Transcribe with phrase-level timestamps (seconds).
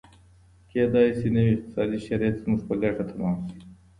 [0.71, 3.57] کیدای سي نوي اقتصادي شرایط زموږ په ګټه تمام سي.